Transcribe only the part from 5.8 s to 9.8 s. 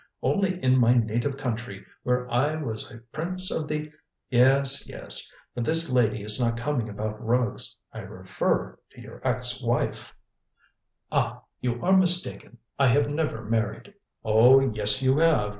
lady is not coming about rugs. I refer to your ex